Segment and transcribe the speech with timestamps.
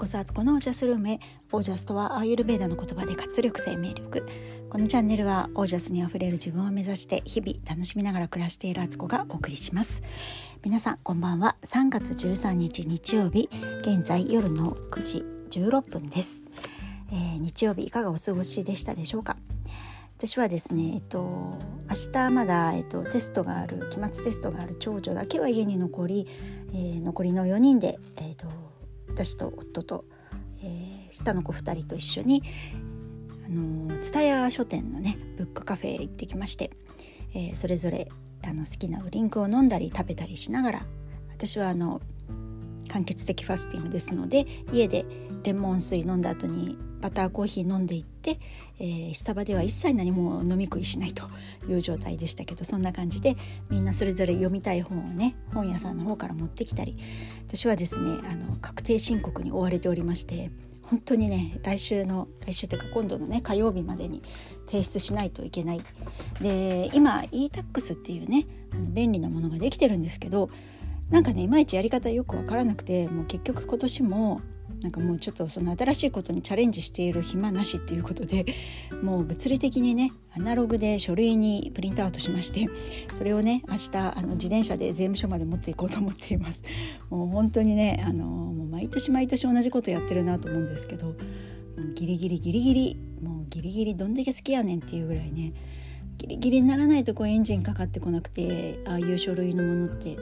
[0.00, 1.20] こそアツコのオージャスルームへ
[1.52, 4.26] オージャスとはアーユルベーダの言葉で活力生命力。
[4.70, 10.00] このチャンネルはオージャスにあふれる自分を目指して日々楽しみながら暮らしているアツコがお送りします。
[10.64, 11.56] 皆さんこんばんは。
[11.64, 13.50] 3月13日日曜日。
[13.82, 15.22] 現在夜の9時
[15.60, 16.44] 16分です、
[17.12, 19.36] えー、日曜日いかがお過ごしでしたでしょうか。
[20.16, 21.58] 私はですね、えっと、
[21.90, 26.26] 明日まだ、えっと、テストがある期末テストがある長女だけは家に残り、
[26.70, 28.69] えー、残りの4人で、えっと、
[29.12, 30.04] 私と夫と、
[30.62, 32.42] えー、下の子2人と一緒に
[34.00, 36.70] 蔦屋書店のねブックカフェへ行ってきまして、
[37.34, 38.08] えー、それぞれ
[38.44, 40.86] あの好きなドリンクを飲んだり食べたりしながら
[41.28, 42.00] 私はあの
[42.88, 45.04] 間欠的ファスティングですので家で
[45.42, 48.38] レモン水飲んだ後にバターコーヒー飲んでいって、
[48.78, 51.24] えー、スタバでは一切何も飲み食いしないと
[51.68, 53.36] いう状態でしたけどそんな感じで
[53.68, 56.98] みんなそれぞれ読みたい本をね本屋さんの方から持ってきたり
[57.48, 60.50] 私はですねあの確定申告に追われておりまして
[60.82, 64.22] 本当にね来週の来週というか今度のね火曜日までに
[64.66, 65.80] 提出しないといけない。
[66.40, 70.50] で今 e-tax っていうねあの便利なものができてるんですけど
[71.10, 74.40] なんかねいまいちやり方よく分からなくてもう結局今年も
[74.82, 78.46] なんかもうちょっとその新しいことにチャレンジしている暇なしっていうことで
[79.02, 82.66] もう物理的にねアナログで書類にプリントアウトしまして
[83.14, 86.62] それをね明日あの自転車で税務署まで持っていこうと思っています。
[87.10, 95.52] もう本当にねあのもう毎年毎年同じことやってるなと思うんですけどもうギリギリギリギリもうギリギリどんだけ好きやねんっていうぐらいね
[96.18, 100.16] ギリギリにならないとこうエンジンかかってこなくてああいう書類のものって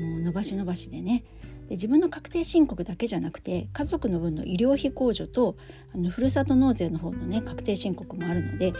[0.00, 1.24] もう伸ばし伸ばしでね
[1.72, 5.56] で自分の確定申告だけじゃなくて家族の分の医療費控除と
[5.94, 8.74] あのふるさと納税の方のね確定申告もあるので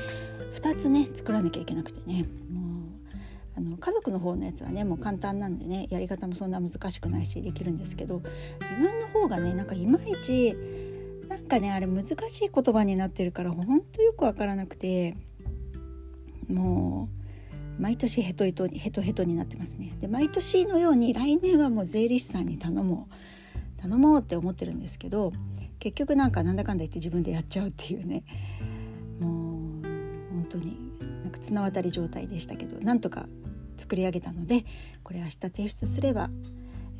[0.56, 3.16] 2つね作らなきゃいけなくてねもう
[3.56, 8.20] あの家族の方のやつはねもう簡単なんでねやり方もそんな難しくないしできるんですけど
[8.60, 10.54] 自分の方がねなんかいまいち
[11.30, 15.16] なんかねあれ難しい言葉になってるからほんとよく分からなくて
[16.46, 17.21] もう。
[17.82, 19.92] 毎年ヘトヘトヘトヘトになってますね。
[20.00, 23.14] で毎年のように来年はもう税理士さんに頼もう。
[23.82, 25.32] 頼もうって思ってるんですけど
[25.80, 28.22] 結局なんかなんだかんだ言って自分でやっちゃうっていうね。
[29.18, 29.82] もう
[30.30, 30.78] 本当に
[31.24, 33.26] なんか綱渡り状態でしたけどなんとか
[33.76, 34.64] 作り上げたので
[35.02, 36.30] これ明日提出すれば、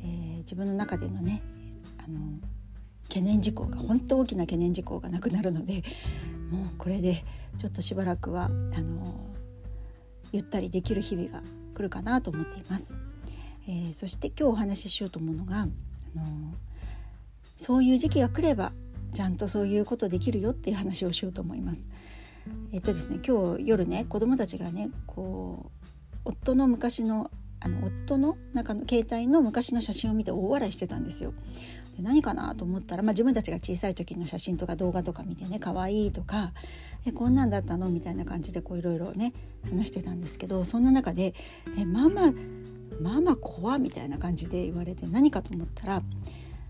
[0.01, 1.41] えー、自分の中でのね
[2.05, 2.19] あの
[3.03, 5.83] 懸念事項が本当大きな懸念事項がなくなるので
[6.51, 7.23] もうこれで
[7.57, 8.49] ちょっとしばらくはあ
[8.81, 9.32] の
[10.33, 11.41] ゆったりできる日々が
[11.73, 12.97] 来るかなと思っています。
[13.67, 15.71] えー、そして今日お話ししようと思うのが、あの
[17.55, 18.73] そういう時期が来れば
[19.13, 21.87] ちゃんとそういうことできるよっていう話をしようと思います。
[22.73, 25.71] えっとですね今日夜ね子供たちがねこ
[26.25, 31.33] う夫の昔のあの夫の中の携帯の昔の写真を見て大笑いしてたんですよ。
[31.95, 36.51] で何かなと思ったら、まあ、自分たちが小さい時の写真とか動画とか見てね可愛いとか
[37.05, 37.89] えこんなんだったの？
[37.89, 39.33] みたいな感じでいろいろね
[39.69, 41.33] 話してたんですけどそんな中で
[41.77, 42.33] 「えママ
[43.01, 46.01] ママ怖」みたいな感じで言われて何かと思ったら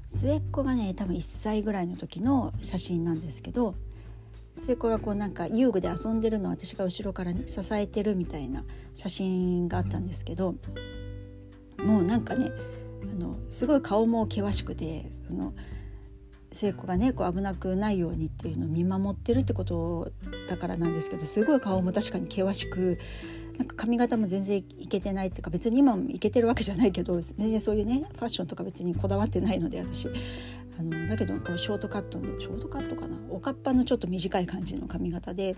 [0.08, 3.76] 末っ子がね多分1歳ぐらいの時の写真なんですけど
[4.56, 8.64] 末っ子がこうなんか遊具で遊んでるのを私が後ろからね支えてるみたいな
[8.94, 10.56] 写真があったんですけど
[11.84, 12.52] もうなんかね
[13.12, 15.54] あのすごい顔も険しくてその
[16.52, 20.12] 聖子がねこう危なくないようにっていうのを見守ってるってこと
[20.48, 23.00] だからなんですけどすごい顔も確かに険しく
[23.58, 30.10] なんか髪型も全然いけてないっていうか別に今もいけてるわけじゃないけど全然そういうねファッションとか別にこだわってないので私。
[30.80, 33.16] あのだけどこうショートカットのショートカットかな？
[33.30, 35.56] おかっぱのちょっと短い感じの髪型で。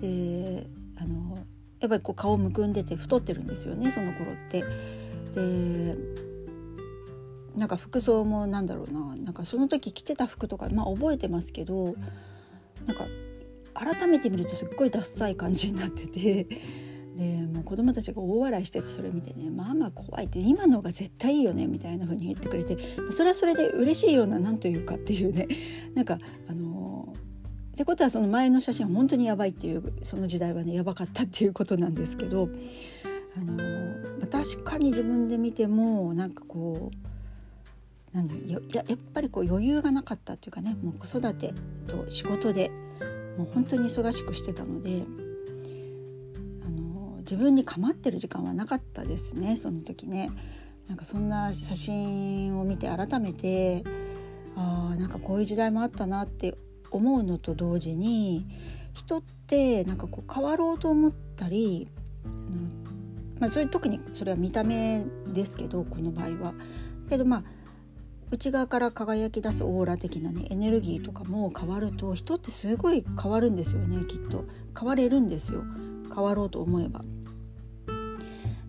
[0.00, 0.66] で
[0.96, 1.36] あの
[1.80, 4.64] やっぱりこう顔むくんでて太ってるんですよねその頃って。
[5.34, 5.96] で
[7.56, 9.16] なんか服装もなんだろうな。
[9.16, 11.94] なんかその時着てた服とかまあ覚えてますけど
[12.86, 13.06] なんか
[13.74, 16.46] 改めて見るとすっごいダッサい感じになってて。
[17.16, 22.76] でもう子供たちが大笑いしててそれ見てね「まあまあ怖い」って今の方が絶対いいよねみたいな風に言ってくれて
[23.10, 25.48] それはそれで嬉しいような何というかっていうね。
[25.94, 32.50] なんかあのー、ってことはその前の写真は本当にやばいっていうその時代はねやばかったっていうことなんですけど、
[33.34, 37.15] あのー、確かに自分で見てもなんかこう
[38.16, 41.52] なんだややっぱりこう余裕がなかったっていうかねもう子育て
[41.86, 42.70] と仕事で
[43.36, 45.02] もう本当に忙しくしてたので
[46.64, 50.30] あの自分に構ってる時間はなかったですねその時ね。
[50.88, 53.82] なんかそんな写真を見て改めて
[54.54, 56.56] あなんかこういう時代もあったなって
[56.92, 58.46] 思うのと同時に
[58.94, 61.88] 人ってなんかこう変わろうと思ったり
[62.24, 62.62] あの、
[63.40, 65.04] まあ、それ特にそれは見た目
[65.34, 66.54] ですけどこの場合は。
[67.10, 67.55] けどまあ
[68.30, 74.44] 内側から輝き出すオーラ的なねエネルギーとかも変わると人ってすごい変わるんですよねきっと
[74.78, 75.62] 変われるんですよ
[76.12, 77.04] 変わろうと思えば。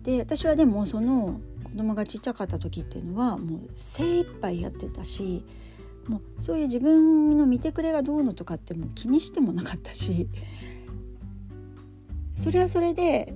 [0.02, 5.44] で私はでもその子供がちっちゃかった時っていうのはもう精一杯やってたし
[6.06, 10.28] もうそういう自分の見てくれがどうのとかってもう気にしてもなかったし
[12.36, 13.34] それはそれで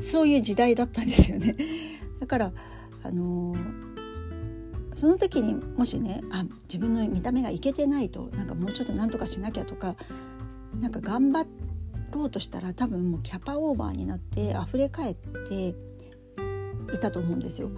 [0.00, 1.54] そういう時代だったんですよね。
[2.18, 2.52] だから
[3.04, 3.54] あの
[5.02, 9.96] その時にもしねあ自分の見た目がいけてないとなんかもうちょっと何とかしなきゃとか
[10.78, 11.44] なんか頑張
[12.12, 15.70] ろうとしたら多分もうキャパオーバーになって溢れ返って
[16.94, 17.72] いたと思うんですよ。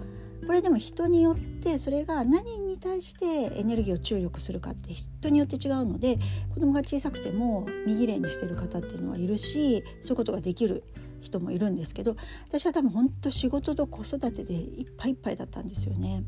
[0.45, 6.19] これでも人によってそれが何に対してエネルギーを注力するかって人によって違うので
[6.53, 10.83] 子供が小さくても身綺麗にしてる方っていうのはいるしそういうことができる
[11.21, 12.17] 人もいるんですけど
[12.47, 16.23] 私は多分本当仕事と子育てでいっぱいいっぱいだったんですよね。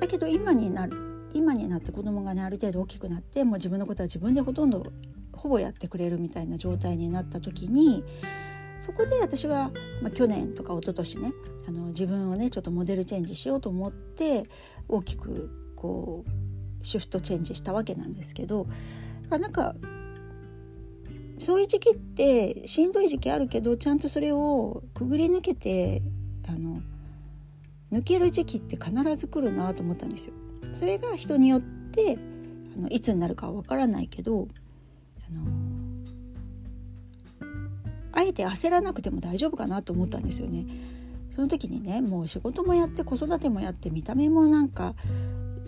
[0.00, 4.84] だけど今になる今になって子供がねある程度大きくなってもう自分のことは自分でほとんど
[5.32, 8.04] ほぼやってくれるみたいな状態になった時に
[8.78, 9.70] そこで私は、
[10.02, 11.32] まあ、去年とか一昨年ね
[11.68, 14.44] あの自分をねちょっとモデルチェンジしようと思って
[14.88, 18.66] 大きくこうシフトチェンジしたわけなんですけど
[19.30, 19.74] なんか
[21.38, 26.02] そういう時期ってしんどい時期あるけどちゃんとそれをくぐり抜けて
[26.46, 26.80] あの
[27.92, 30.34] 抜ける時期って必ず来るなと思ったんですよ。
[30.72, 32.18] それが人によって
[32.76, 34.48] あのいつになるかはわからないけど
[35.28, 35.44] あの
[38.12, 40.66] あえて焦らなくても大丈夫かなと思ったんですよね。
[41.30, 44.94] その時にねもう仕事もやって子育てもやって見た目もなんか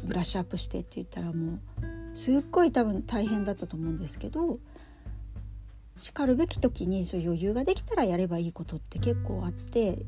[0.05, 4.61] ブラッシュアップしてって言ったらもうすっごい多分大変だったと思うんですけど
[5.99, 9.99] しかるべき時にそういう余裕ができたらやればいいことって結構あって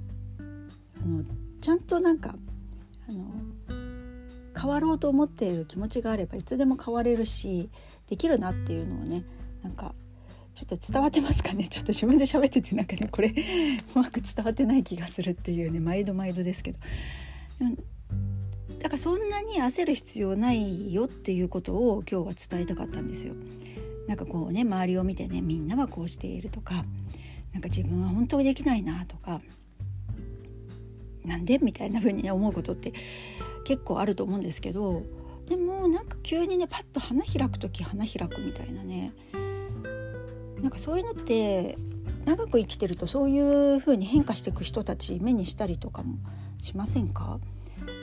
[1.03, 1.25] あの
[1.61, 2.35] ちゃんとなんか
[3.09, 3.25] あの
[4.61, 7.71] 変わろうと思っている気持ちがあればいつでも変われるし
[8.09, 9.25] できるなっていうのをね
[9.63, 9.95] なんか
[10.55, 11.69] ちょっと伝わってますかね？
[11.71, 16.79] ちょっと自分で喋っててなんかねこれうまく伝わってない気がするっていうね毎度毎度ですけど。
[18.79, 23.35] だからそんなに焦る必要ないよっていうことを今日は伝えたかったんですよ。
[24.07, 26.85] なんかこうね周りを見てねみんなはこうしているとか
[27.53, 29.41] なんか自分は本当にできないなとか
[31.29, 31.59] なんで？
[31.59, 32.93] みたいな風にね思うことって
[33.65, 35.03] 結構あると思うんですけど
[35.49, 39.13] でもなんか急にねパッと花開く時花開くみたいなね
[40.61, 41.79] なんかそういうのって
[42.25, 46.19] 長く生きてるとそういう風に変化していく人たち目にしたりとかも
[46.61, 47.39] しませんか？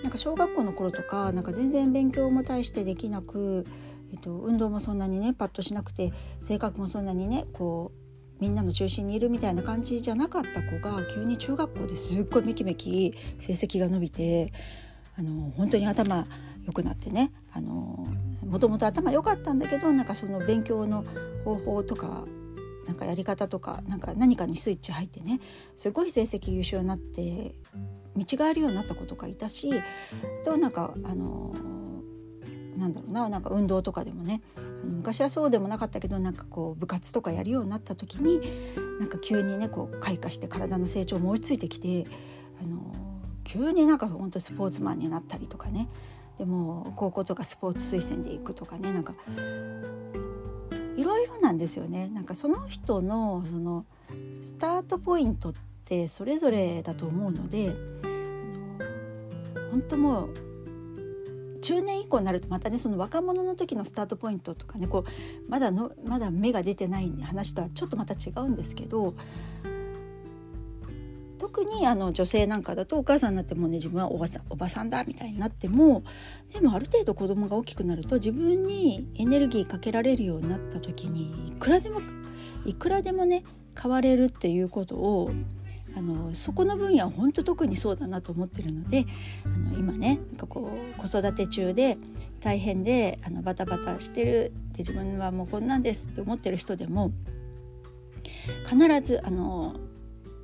[0.04, 3.66] なんか小学校の頃とかなんか全然勉強も大してできなく
[4.12, 8.05] えっと、運動もそんなにねパッとしなくて性格もそんなにねこう
[8.39, 14.51] みんなの中心にいるみたいな感じじゃなかった子が急に中学校ですっごいめきめき成績が伸びて
[15.17, 16.25] あの本当に頭
[16.65, 17.31] 良くなってね。
[17.53, 18.05] あの
[18.45, 21.05] もともと頭良かったんだけどなんかその勉強の
[21.43, 22.25] 方法とか
[22.85, 25.39] なんかやり方とかなんか何かにスイッチ入ってね
[25.75, 27.55] すごい成績優秀になって
[28.15, 29.71] 見違えるようになった子とかいたし
[30.43, 31.53] となんかあの
[32.77, 34.41] なんだろうななんか運動とかでもね
[34.85, 38.39] 昔はそうでもなかったけどなんかこう部活とかやるようになった時に
[38.99, 42.06] なんか急にねこう開花して体の成長も追いついてきて
[42.61, 42.81] あの
[43.44, 45.89] 急になんかほんとスポーツマンになったりとかね
[46.37, 49.13] でも高校とかスポーツ推薦で行くとかねなんか
[50.95, 52.09] いろいろなんですよね。
[52.13, 53.85] なんかその人のその
[54.39, 58.07] スタートポイントってそれぞれだと思うのであ
[59.59, 60.30] の本当もう
[61.66, 69.16] 中年以降になるとまたねその若者の時のスタートポイントとかねこうまだのまだ芽が出てない話とはちょっとまた違うんですけど
[71.40, 76.04] 特にあの女性なんかだとお母さんになってもね自分はおばさんおばさんだみたいになっても
[76.54, 82.00] でもある程度子供が大きくなると自分にエネルギーかけられるようになった時にいくらでも
[82.66, 83.44] いくらでもね
[83.80, 85.31] 変われるっていうことを
[85.95, 89.06] あのそこの分野は本当特にそうだなと思ってるので
[89.45, 91.97] あの今ねなんかこう子育て中で
[92.42, 97.11] 大変であのバタバタしてるで自分はもうこんなんですって思ってる人でも
[98.69, 99.75] 必ずあの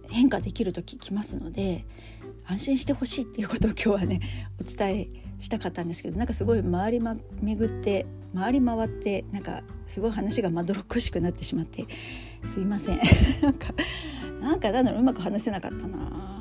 [0.10, 1.86] 変化できる時来ますので
[2.48, 4.20] 安心してほしいっていうことを今日はね
[4.60, 8.05] お伝えしたかったんですけどなんかすごい回り、ま、巡って
[8.36, 11.86] 回り回ってなんかすごい話がまどろっこしくなってしまって
[12.46, 13.00] すいません。
[13.41, 13.74] なんか
[14.41, 16.31] なんかなんだろううまく話せなかったな。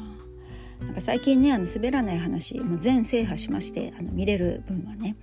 [0.80, 5.16] なんか最近ねあの滑らない話もう全制覇しましてあの見れる分はね。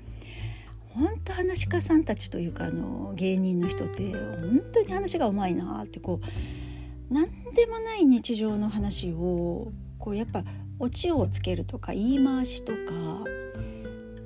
[0.97, 10.43] 本当話し家さんたちというかあの芸人の人って本当に話がうまいなってこう何でもない日常の話をこうやっぱ
[10.79, 12.77] オチをつけるとか言い回しとか、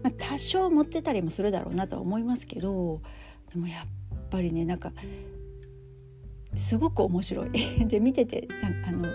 [0.04, 3.02] まあ、多少持ってたりもするだろうなとは思いますけど
[3.54, 4.94] でもやっぱりねなんか
[6.56, 7.52] すごく面白い。
[7.88, 9.08] で見ててなんかあの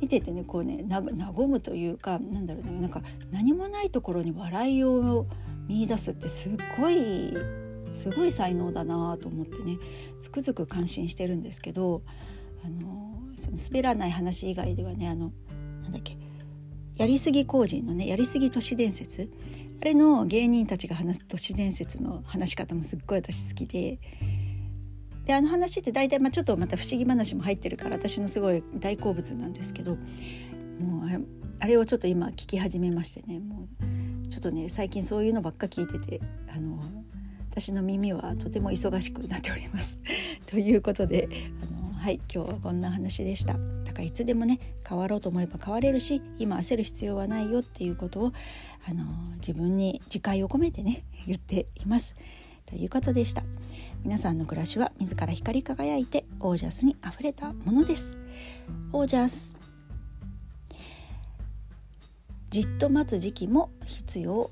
[0.00, 1.00] 見ててねこうね和
[1.46, 5.26] むというかなんだろうねなんか何もないところに笑いを
[5.68, 7.34] 見出すってすっごい
[7.92, 9.78] すごい才能だなと思ってね
[10.20, 12.02] つくづく感心してるんですけど
[12.64, 15.32] あのその滑らない話以外ではねあの
[15.82, 16.16] なんだっけ
[16.96, 19.30] やりすぎ工人のねやりすぎ都市伝説。
[19.80, 23.98] あれの芸人たちが話す都市伝説の話し方もすっごい私好きで
[25.30, 29.94] であの話って大体、まあ、ちょっとまた不思議話も入ってるから私のすごい大好物なんですけど
[30.80, 31.20] もうあれ
[31.60, 33.68] あれをちょっと今聞き始めましてねも
[34.24, 36.20] うちょっとね最近そういうのばっか聞いてて
[36.52, 36.82] あの
[37.48, 40.00] 私の耳はとても忙しくなっております。
[40.46, 41.28] ということで
[41.62, 43.52] あのはい今日はこんな話でした
[43.84, 44.58] だからいつでもね
[44.88, 48.32] 変わろうと思えば変われるし今焦る必要はないよっていうことを
[48.88, 49.04] あの
[49.36, 52.16] 自分に自戒を込めてね言っています
[52.66, 53.42] ということでした。
[54.04, 58.16] 皆さんの暮らしは自ら光り輝いてオージャスにあふれたものです。
[58.92, 59.56] オージャス。
[62.50, 64.50] じっと待つ時期も必要。